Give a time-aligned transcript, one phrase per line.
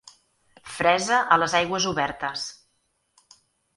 [0.77, 2.47] Fresa a les aigües obertes.